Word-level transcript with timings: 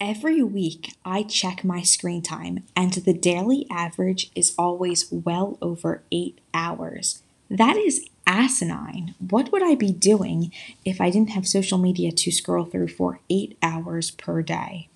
Every 0.00 0.42
week, 0.42 0.94
I 1.04 1.22
check 1.22 1.62
my 1.62 1.82
screen 1.82 2.22
time, 2.22 2.64
and 2.74 2.90
the 2.90 3.12
daily 3.12 3.66
average 3.70 4.30
is 4.34 4.54
always 4.58 5.12
well 5.12 5.58
over 5.60 6.02
eight 6.10 6.40
hours. 6.54 7.22
That 7.50 7.76
is 7.76 8.08
asinine. 8.26 9.14
What 9.18 9.52
would 9.52 9.62
I 9.62 9.74
be 9.74 9.92
doing 9.92 10.52
if 10.86 11.02
I 11.02 11.10
didn't 11.10 11.30
have 11.30 11.46
social 11.46 11.76
media 11.76 12.12
to 12.12 12.30
scroll 12.30 12.64
through 12.64 12.88
for 12.88 13.20
eight 13.28 13.58
hours 13.62 14.10
per 14.10 14.40
day? 14.40 14.88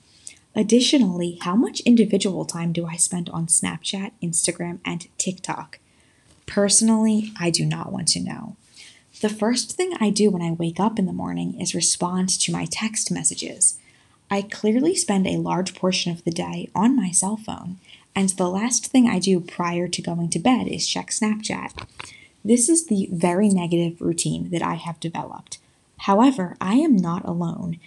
Additionally, 0.56 1.37
how 1.43 1.55
much 1.55 1.81
individual 1.81 2.47
time 2.47 2.73
do 2.73 2.87
I 2.87 2.97
spend 2.97 3.29
on 3.29 3.47
Snapchat, 3.47 4.13
Instagram, 4.23 4.79
and 4.87 5.09
TikTok? 5.19 5.81
Personally, 6.47 7.31
I 7.39 7.51
do 7.51 7.67
not 7.67 7.93
want 7.93 8.09
to 8.09 8.21
know. 8.21 8.57
The 9.21 9.29
first 9.29 9.73
thing 9.73 9.93
I 10.01 10.09
do 10.09 10.31
when 10.31 10.43
I 10.43 10.53
wake 10.53 10.81
up 10.81 10.99
in 10.99 11.05
the 11.05 11.13
morning 11.13 11.61
is 11.61 11.75
respond 11.75 12.31
to 12.41 12.53
my 12.53 12.65
text 12.65 13.11
messages. 13.11 13.79
I 14.35 14.42
clearly 14.42 14.96
spend 14.96 15.28
a 15.28 15.37
large 15.37 15.76
portion 15.76 16.10
of 16.10 16.24
the 16.24 16.32
day 16.32 16.69
on 16.75 16.97
my 16.97 17.12
cell 17.12 17.37
phone, 17.37 17.79
and 18.16 18.30
the 18.30 18.48
last 18.48 18.87
thing 18.87 19.09
I 19.09 19.20
do 19.20 19.38
prior 19.38 19.87
to 19.87 20.02
going 20.02 20.29
to 20.30 20.41
bed 20.41 20.66
is 20.66 20.88
check 20.88 21.11
Snapchat. 21.11 21.87
This 22.45 22.69
is 22.69 22.87
the 22.87 23.09
very 23.12 23.48
negative 23.48 24.01
routine 24.01 24.51
that 24.51 24.61
I 24.61 24.75
have 24.75 24.98
developed. 24.98 25.59
However, 25.98 26.56
I 26.61 26.75
am 26.75 26.97
not 26.97 27.25
alone. 27.25 27.78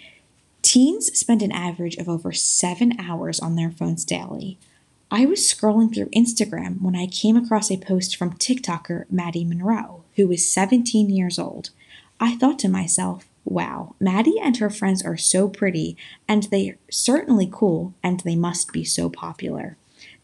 Teens 0.62 1.12
spend 1.12 1.42
an 1.42 1.52
average 1.52 1.96
of 1.96 2.08
over 2.08 2.32
seven 2.32 2.98
hours 2.98 3.38
on 3.40 3.54
their 3.54 3.70
phones 3.70 4.06
daily. 4.06 4.56
I 5.10 5.26
was 5.26 5.40
scrolling 5.40 5.94
through 5.94 6.08
Instagram 6.16 6.80
when 6.80 6.96
I 6.96 7.08
came 7.08 7.36
across 7.36 7.70
a 7.70 7.76
post 7.76 8.16
from 8.16 8.38
TikToker 8.38 9.04
Maddie 9.10 9.44
Monroe, 9.44 10.02
who 10.16 10.32
is 10.32 10.50
17 10.50 11.10
years 11.10 11.38
old. 11.38 11.68
I 12.18 12.36
thought 12.36 12.58
to 12.60 12.70
myself, 12.70 13.27
wow, 13.48 13.94
Maddie 13.98 14.38
and 14.40 14.56
her 14.58 14.70
friends 14.70 15.04
are 15.04 15.16
so 15.16 15.48
pretty, 15.48 15.96
and 16.26 16.44
they're 16.44 16.76
certainly 16.90 17.48
cool, 17.50 17.94
and 18.02 18.20
they 18.20 18.36
must 18.36 18.72
be 18.72 18.84
so 18.84 19.08
popular. 19.08 19.76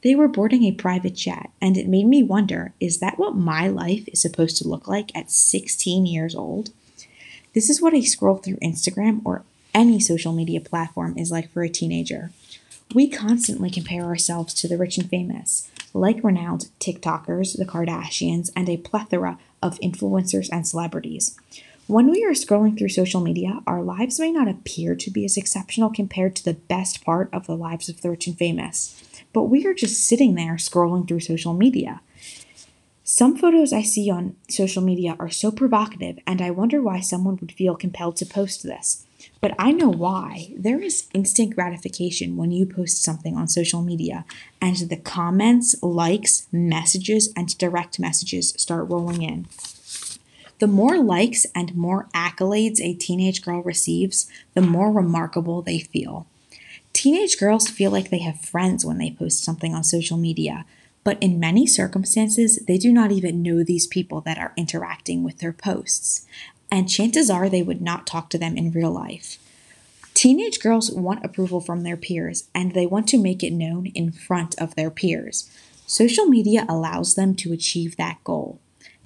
They 0.02 0.15
were 0.15 0.28
boarding 0.28 0.65
a 0.65 0.73
private 0.73 1.15
jet, 1.15 1.51
and 1.60 1.76
it 1.76 1.88
made 1.88 2.07
me 2.07 2.23
wonder 2.23 2.74
is 2.79 2.99
that 2.99 3.18
what 3.18 3.34
my 3.34 3.68
life 3.68 4.07
is 4.09 4.21
supposed 4.21 4.59
to 4.59 4.68
look 4.68 4.87
like 4.87 5.10
at 5.16 5.30
16 5.30 6.04
years 6.07 6.34
old? 6.34 6.71
This 7.54 7.71
is 7.71 7.80
what 7.80 7.95
a 7.95 8.02
scroll 8.02 8.37
through 8.37 8.57
Instagram 8.57 9.23
or 9.24 9.45
any 9.73 9.99
social 9.99 10.32
media 10.32 10.60
platform 10.60 11.16
is 11.16 11.30
like 11.30 11.51
for 11.51 11.62
a 11.62 11.68
teenager. 11.68 12.30
We 12.95 13.09
constantly 13.09 13.71
compare 13.71 14.04
ourselves 14.04 14.52
to 14.54 14.68
the 14.68 14.77
rich 14.77 14.99
and 14.99 15.09
famous, 15.09 15.71
like 15.95 16.23
renowned 16.23 16.68
TikTokers, 16.80 17.56
the 17.56 17.65
Kardashians, 17.65 18.51
and 18.54 18.68
a 18.68 18.77
plethora 18.77 19.38
of 19.62 19.80
influencers 19.80 20.49
and 20.52 20.68
celebrities. 20.68 21.38
When 21.87 22.10
we 22.10 22.24
are 22.24 22.30
scrolling 22.30 22.79
through 22.79 22.88
social 22.88 23.21
media, 23.21 23.60
our 23.66 23.82
lives 23.82 24.18
may 24.18 24.32
not 24.32 24.49
appear 24.49 24.95
to 24.95 25.10
be 25.10 25.27
as 25.27 25.37
exceptional 25.37 25.90
compared 25.90 26.35
to 26.37 26.45
the 26.45 26.54
best 26.54 27.04
part 27.04 27.29
of 27.30 27.46
the 27.46 27.57
lives 27.57 27.90
of 27.90 28.01
the 28.01 28.09
rich 28.09 28.27
and 28.27 28.38
famous, 28.38 29.02
but 29.35 29.45
we 29.45 29.66
are 29.66 29.74
just 29.74 30.02
sitting 30.02 30.35
there 30.35 30.55
scrolling 30.55 31.07
through 31.07 31.21
social 31.21 31.52
media. 31.52 32.01
Some 33.02 33.37
photos 33.37 33.74
I 33.74 33.82
see 33.82 34.10
on 34.10 34.35
social 34.49 34.82
media 34.82 35.15
are 35.18 35.29
so 35.29 35.51
provocative, 35.51 36.18
and 36.27 36.40
I 36.40 36.51
wonder 36.52 36.80
why 36.80 37.01
someone 37.01 37.37
would 37.37 37.52
feel 37.52 37.77
compelled 37.77 38.16
to 38.16 38.24
post 38.24 38.62
this. 38.62 39.05
But 39.43 39.55
I 39.59 39.73
know 39.73 39.90
why. 39.90 40.55
There 40.57 40.80
is 40.80 41.09
instant 41.12 41.55
gratification 41.55 42.38
when 42.38 42.51
you 42.51 42.65
post 42.65 43.02
something 43.02 43.37
on 43.37 43.46
social 43.46 43.82
media, 43.82 44.24
and 44.59 44.77
the 44.77 44.96
comments, 44.96 45.77
likes, 45.82 46.46
messages, 46.51 47.30
and 47.37 47.59
direct 47.59 48.01
messages 48.01 48.55
start 48.57 48.88
rolling 48.88 49.21
in. 49.21 49.49
The 50.60 50.66
more 50.66 50.99
likes 50.99 51.47
and 51.55 51.74
more 51.74 52.09
accolades 52.15 52.80
a 52.80 52.95
teenage 52.95 53.43
girl 53.43 53.63
receives, 53.63 54.29
the 54.55 54.63
more 54.63 54.93
remarkable 54.93 55.63
they 55.63 55.80
feel. 55.80 56.27
Teenage 56.93 57.38
girls 57.38 57.69
feel 57.69 57.91
like 57.91 58.11
they 58.11 58.21
have 58.21 58.41
friends 58.41 58.85
when 58.85 58.99
they 58.99 59.11
post 59.11 59.43
something 59.43 59.74
on 59.74 59.83
social 59.83 60.16
media, 60.16 60.65
but 61.02 61.21
in 61.21 61.41
many 61.41 61.66
circumstances, 61.66 62.61
they 62.66 62.79
do 62.79 62.93
not 62.93 63.11
even 63.11 63.43
know 63.43 63.63
these 63.63 63.87
people 63.87 64.21
that 64.22 64.39
are 64.39 64.53
interacting 64.56 65.25
with 65.25 65.39
their 65.39 65.53
posts, 65.53 66.25
and 66.71 66.89
chances 66.89 67.28
are 67.28 67.49
they 67.49 67.62
would 67.62 67.83
not 67.83 68.07
talk 68.07 68.31
to 68.31 68.39
them 68.39 68.57
in 68.57 68.71
real 68.71 68.93
life. 68.93 69.39
Teenage 70.15 70.61
girls 70.61 70.91
want 70.93 71.25
approval 71.25 71.61
from 71.61 71.83
their 71.83 71.97
peers, 71.97 72.49
and 72.55 72.73
they 72.73 72.87
want 72.87 73.09
to 73.09 73.19
make 73.19 73.43
it 73.43 73.53
known 73.53 73.87
in 73.87 74.12
front 74.12 74.55
of 74.61 74.77
their 74.77 74.91
peers. 74.91 75.51
Social 75.87 76.27
media 76.27 76.65
allows 76.69 77.17
them 77.17 77.34
to 77.34 77.53
achieve 77.53 77.97
that 77.97 78.23
goal. 78.23 78.61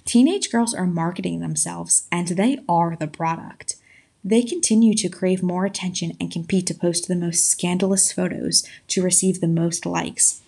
Teenage 0.08 0.50
girls 0.50 0.72
are 0.72 0.86
marketing 0.86 1.40
themselves, 1.40 2.08
and 2.10 2.28
they 2.28 2.60
are 2.66 2.96
the 2.96 3.06
product. 3.06 3.76
They 4.24 4.40
continue 4.40 4.94
to 4.94 5.10
crave 5.10 5.42
more 5.42 5.66
attention 5.66 6.16
and 6.18 6.32
compete 6.32 6.66
to 6.68 6.74
post 6.74 7.08
the 7.08 7.14
most 7.14 7.46
scandalous 7.50 8.10
photos 8.10 8.66
to 8.86 9.02
receive 9.02 9.42
the 9.42 9.46
most 9.46 9.84
likes. 9.84 10.40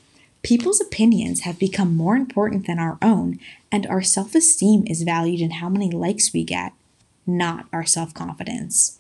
People's 0.42 0.80
opinions 0.80 1.40
have 1.40 1.58
become 1.58 1.94
more 1.94 2.16
important 2.16 2.66
than 2.66 2.78
our 2.78 2.96
own, 3.02 3.38
and 3.70 3.86
our 3.86 4.00
self 4.00 4.34
esteem 4.34 4.84
is 4.86 5.02
valued 5.02 5.42
in 5.42 5.50
how 5.50 5.68
many 5.68 5.90
likes 5.90 6.32
we 6.32 6.42
get, 6.42 6.72
not 7.26 7.66
our 7.70 7.84
self 7.84 8.14
confidence. 8.14 8.98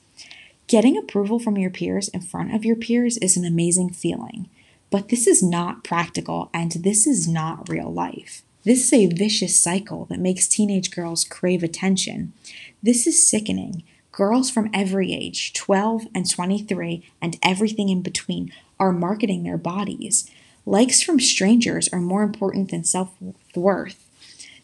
Getting 0.66 0.98
approval 0.98 1.38
from 1.38 1.56
your 1.56 1.70
peers 1.70 2.08
in 2.08 2.20
front 2.20 2.54
of 2.54 2.66
your 2.66 2.76
peers 2.76 3.16
is 3.16 3.38
an 3.38 3.46
amazing 3.46 3.94
feeling, 3.94 4.50
but 4.90 5.08
this 5.08 5.26
is 5.26 5.42
not 5.42 5.84
practical 5.84 6.50
and 6.52 6.72
this 6.72 7.06
is 7.06 7.26
not 7.26 7.70
real 7.70 7.90
life. 7.90 8.42
This 8.62 8.84
is 8.84 8.92
a 8.92 9.06
vicious 9.06 9.58
cycle 9.58 10.04
that 10.10 10.20
makes 10.20 10.46
teenage 10.46 10.90
girls 10.90 11.24
crave 11.24 11.62
attention. 11.62 12.34
This 12.82 13.06
is 13.06 13.26
sickening. 13.26 13.84
Girls 14.12 14.50
from 14.50 14.68
every 14.74 15.14
age, 15.14 15.54
12 15.54 16.08
and 16.14 16.28
23, 16.28 17.10
and 17.22 17.38
everything 17.42 17.88
in 17.88 18.02
between, 18.02 18.52
are 18.78 18.92
marketing 18.92 19.44
their 19.44 19.56
bodies. 19.56 20.30
Likes 20.66 21.00
from 21.00 21.20
strangers 21.20 21.88
are 21.88 22.02
more 22.02 22.22
important 22.22 22.70
than 22.70 22.84
self 22.84 23.14
worth. 23.56 24.06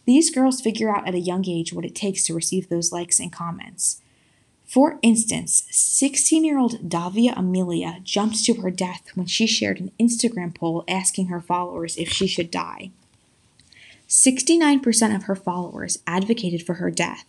These 0.04 0.30
girls 0.30 0.60
figure 0.60 0.94
out 0.94 1.08
at 1.08 1.14
a 1.14 1.18
young 1.18 1.48
age 1.48 1.72
what 1.72 1.86
it 1.86 1.94
takes 1.94 2.22
to 2.24 2.34
receive 2.34 2.68
those 2.68 2.92
likes 2.92 3.18
and 3.18 3.32
comments. 3.32 4.02
For 4.66 4.98
instance, 5.00 5.66
16 5.70 6.44
year 6.44 6.58
old 6.58 6.86
Davia 6.86 7.32
Amelia 7.34 8.00
jumped 8.02 8.44
to 8.44 8.60
her 8.60 8.70
death 8.70 9.08
when 9.14 9.26
she 9.26 9.46
shared 9.46 9.80
an 9.80 9.92
Instagram 9.98 10.54
poll 10.54 10.84
asking 10.86 11.28
her 11.28 11.40
followers 11.40 11.96
if 11.96 12.10
she 12.10 12.26
should 12.26 12.50
die. 12.50 12.90
69% 14.08 15.14
of 15.14 15.24
her 15.24 15.34
followers 15.34 15.98
advocated 16.06 16.64
for 16.64 16.74
her 16.74 16.90
death. 16.90 17.24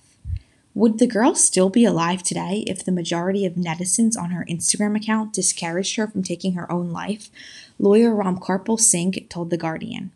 Would 0.76 1.00
the 1.00 1.08
girl 1.08 1.34
still 1.34 1.72
be 1.72 1.86
alive 1.86 2.22
today 2.22 2.64
if 2.68 2.86
the 2.86 2.92
majority 2.92 3.48
of 3.48 3.54
netizens 3.54 4.16
on 4.16 4.30
her 4.30 4.46
Instagram 4.48 4.96
account 4.96 5.34
discouraged 5.34 5.96
her 5.96 6.08
from 6.08 6.22
taking 6.22 6.54
her 6.54 6.72
own 6.72 6.92
life? 6.92 7.32
Lawyer 7.80 8.12
Ramkarpal 8.12 8.80
Singh 8.80 9.14
told 9.28 9.50
The 9.50 9.58
Guardian. 9.58 10.12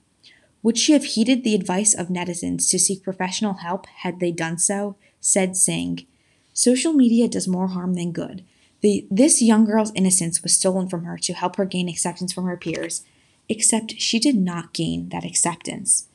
Would 0.62 0.78
she 0.78 0.94
have 0.94 1.04
heeded 1.04 1.44
the 1.44 1.56
advice 1.56 1.96
of 1.96 2.10
netizens 2.10 2.70
to 2.70 2.78
seek 2.78 3.04
professional 3.04 3.56
help 3.56 3.88
had 3.88 4.20
they 4.20 4.32
done 4.32 4.60
so? 4.60 4.96
Said 5.20 5.58
Singh. 5.58 6.06
Social 6.54 6.94
media 6.94 7.28
does 7.28 7.48
more 7.48 7.70
harm 7.70 7.96
than 7.96 8.12
good. 8.12 8.44
The, 8.82 9.08
this 9.10 9.42
young 9.42 9.66
girl's 9.66 9.92
innocence 9.96 10.44
was 10.44 10.56
stolen 10.56 10.88
from 10.88 11.06
her 11.06 11.18
to 11.18 11.34
help 11.34 11.56
her 11.56 11.66
gain 11.66 11.90
acceptance 11.90 12.34
from 12.34 12.46
her 12.46 12.58
peers, 12.58 13.04
except 13.50 14.00
she 14.00 14.20
did 14.20 14.36
not 14.36 14.74
gain 14.74 15.10
that 15.10 15.26
acceptance. 15.26 16.08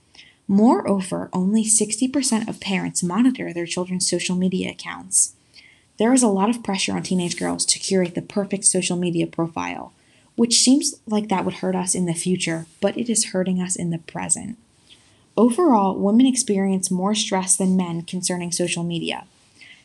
Moreover, 0.49 1.29
only 1.33 1.65
60% 1.65 2.49
of 2.49 2.61
parents 2.61 3.03
monitor 3.03 3.53
their 3.53 3.67
children's 3.67 4.09
social 4.09 4.37
media 4.37 4.71
accounts. 4.71 5.35
There 5.99 6.13
is 6.13 6.23
a 6.23 6.29
lot 6.29 6.51
of 6.51 6.63
pressure 6.63 6.93
on 6.93 7.03
teenage 7.03 7.39
girls 7.39 7.65
to 7.67 7.79
curate 7.79 8.15
the 8.15 8.23
perfect 8.23 8.65
social 8.65 8.97
media 8.97 9.27
profile, 9.27 9.93
which 10.37 10.61
seems 10.61 10.95
like 11.07 11.29
that 11.29 11.45
would 11.45 11.55
hurt 11.55 11.75
us 11.75 11.95
in 11.95 12.07
the 12.07 12.15
future, 12.15 12.67
but 12.81 12.97
it 12.97 13.11
is 13.11 13.27
hurting 13.27 13.61
us 13.61 13.75
in 13.75 13.91
the 13.91 13.99
present. 13.99 14.57
Overall, 15.37 15.99
women 15.99 16.27
experience 16.27 16.91
more 16.91 17.15
stress 17.15 17.57
than 17.57 17.77
men 17.77 18.03
concerning 18.03 18.53
social 18.53 18.85
media. 18.85 19.25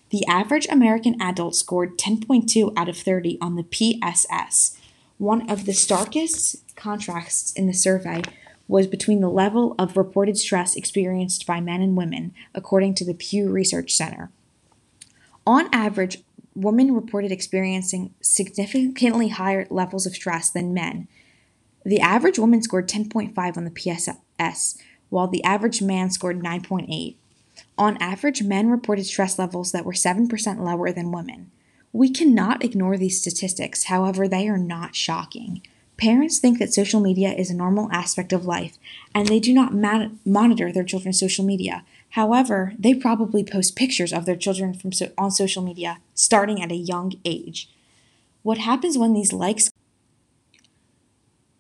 The 0.09 0.25
average 0.27 0.67
American 0.69 1.21
adult 1.21 1.55
scored 1.55 1.97
10.2 1.97 2.73
out 2.77 2.89
of 2.89 2.97
30 2.97 3.37
on 3.41 3.55
the 3.55 3.63
PSS. 3.63 4.77
One 5.17 5.49
of 5.49 5.65
the 5.65 5.73
starkest 5.73 6.75
contrasts 6.75 7.53
in 7.53 7.67
the 7.67 7.73
survey 7.73 8.21
was 8.71 8.87
between 8.87 9.19
the 9.19 9.29
level 9.29 9.75
of 9.77 9.97
reported 9.97 10.37
stress 10.37 10.77
experienced 10.77 11.45
by 11.45 11.59
men 11.59 11.81
and 11.81 11.97
women, 11.97 12.33
according 12.55 12.93
to 12.93 13.03
the 13.03 13.13
Pew 13.13 13.51
Research 13.51 13.91
Center. 13.91 14.31
On 15.45 15.67
average, 15.73 16.23
women 16.55 16.95
reported 16.95 17.33
experiencing 17.33 18.13
significantly 18.21 19.27
higher 19.27 19.67
levels 19.69 20.05
of 20.05 20.15
stress 20.15 20.49
than 20.49 20.73
men. 20.73 21.09
The 21.83 21.99
average 21.99 22.39
woman 22.39 22.63
scored 22.63 22.87
10.5 22.87 23.57
on 23.57 23.65
the 23.65 23.71
PSS, 23.71 24.77
while 25.09 25.27
the 25.27 25.43
average 25.43 25.81
man 25.81 26.09
scored 26.09 26.39
9.8. 26.39 27.15
On 27.77 27.97
average, 27.97 28.41
men 28.41 28.69
reported 28.69 29.05
stress 29.05 29.37
levels 29.37 29.73
that 29.73 29.83
were 29.83 29.91
7% 29.91 30.59
lower 30.59 30.93
than 30.93 31.11
women. 31.11 31.51
We 31.91 32.09
cannot 32.09 32.63
ignore 32.63 32.95
these 32.95 33.19
statistics, 33.19 33.85
however, 33.85 34.29
they 34.29 34.47
are 34.47 34.57
not 34.57 34.95
shocking. 34.95 35.61
Parents 36.01 36.39
think 36.39 36.57
that 36.57 36.73
social 36.73 36.99
media 36.99 37.31
is 37.31 37.51
a 37.51 37.55
normal 37.55 37.87
aspect 37.91 38.33
of 38.33 38.43
life, 38.43 38.79
and 39.13 39.27
they 39.27 39.39
do 39.39 39.53
not 39.53 39.75
monitor 40.25 40.71
their 40.71 40.83
children's 40.83 41.19
social 41.19 41.45
media. 41.45 41.83
However, 42.11 42.73
they 42.79 42.95
probably 42.95 43.43
post 43.43 43.75
pictures 43.75 44.11
of 44.11 44.25
their 44.25 44.35
children 44.35 44.73
from 44.73 44.91
so- 44.91 45.11
on 45.15 45.29
social 45.29 45.61
media 45.61 45.99
starting 46.15 46.59
at 46.59 46.71
a 46.71 46.75
young 46.75 47.13
age. 47.23 47.69
What 48.41 48.57
happens 48.57 48.97
when 48.97 49.13
these 49.13 49.31
likes 49.31 49.69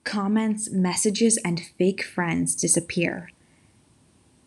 comments, 0.03 0.71
messages, 0.71 1.37
and 1.45 1.61
fake 1.77 2.03
friends 2.03 2.55
disappear. 2.55 3.29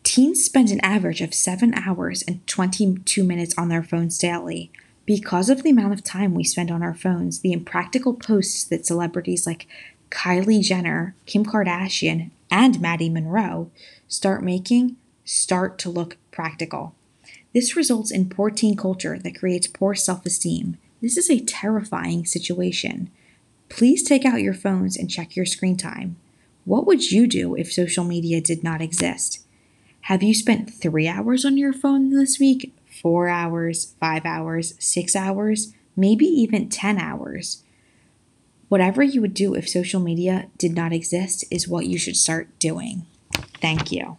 Teens 0.03 0.43
spend 0.43 0.71
an 0.71 0.81
average 0.81 1.21
of 1.21 1.33
7 1.33 1.73
hours 1.73 2.21
and 2.27 2.45
22 2.47 3.23
minutes 3.23 3.55
on 3.57 3.69
their 3.69 3.81
phones 3.81 4.17
daily. 4.17 4.71
Because 5.05 5.49
of 5.49 5.61
the 5.61 5.69
amount 5.69 5.93
of 5.93 6.03
time 6.03 6.33
we 6.33 6.43
spend 6.43 6.71
on 6.71 6.81
our 6.81 6.95
phones, 6.95 7.39
the 7.39 7.53
impractical 7.53 8.13
posts 8.13 8.63
that 8.65 8.85
celebrities 8.85 9.45
like 9.45 9.67
Kylie 10.09 10.63
Jenner, 10.63 11.15
Kim 11.25 11.45
Kardashian, 11.45 12.31
and 12.49 12.81
Maddie 12.81 13.09
Monroe 13.09 13.69
start 14.07 14.43
making 14.43 14.95
start 15.23 15.77
to 15.79 15.89
look 15.89 16.17
practical. 16.31 16.95
This 17.53 17.75
results 17.75 18.11
in 18.11 18.29
poor 18.29 18.49
teen 18.49 18.75
culture 18.75 19.17
that 19.19 19.37
creates 19.37 19.67
poor 19.67 19.95
self 19.95 20.25
esteem. 20.25 20.77
This 21.01 21.17
is 21.17 21.29
a 21.29 21.39
terrifying 21.39 22.25
situation. 22.25 23.09
Please 23.69 24.03
take 24.03 24.25
out 24.25 24.41
your 24.41 24.53
phones 24.53 24.97
and 24.97 25.09
check 25.09 25.35
your 25.35 25.45
screen 25.45 25.77
time. 25.77 26.17
What 26.65 26.85
would 26.87 27.11
you 27.11 27.27
do 27.27 27.55
if 27.55 27.71
social 27.71 28.03
media 28.03 28.41
did 28.41 28.63
not 28.63 28.81
exist? 28.81 29.45
Have 30.01 30.23
you 30.23 30.33
spent 30.33 30.73
three 30.73 31.07
hours 31.07 31.45
on 31.45 31.57
your 31.57 31.73
phone 31.73 32.09
this 32.09 32.39
week? 32.39 32.74
Four 33.01 33.27
hours, 33.27 33.93
five 33.99 34.25
hours, 34.25 34.73
six 34.79 35.15
hours, 35.15 35.73
maybe 35.95 36.25
even 36.25 36.69
10 36.69 36.97
hours? 36.97 37.63
Whatever 38.67 39.03
you 39.03 39.21
would 39.21 39.33
do 39.33 39.53
if 39.53 39.69
social 39.69 39.99
media 39.99 40.47
did 40.57 40.75
not 40.75 40.93
exist 40.93 41.45
is 41.51 41.67
what 41.67 41.85
you 41.85 41.97
should 41.97 42.15
start 42.15 42.57
doing. 42.59 43.05
Thank 43.61 43.91
you. 43.91 44.17